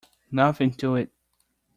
[0.31, 1.11] Nothing to it.